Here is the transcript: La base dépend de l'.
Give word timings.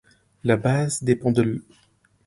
La 0.43 0.57
base 0.57 1.03
dépend 1.03 1.31
de 1.31 1.43
l'. 1.43 1.61